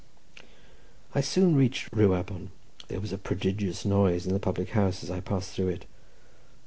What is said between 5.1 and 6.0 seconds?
as I passed through it.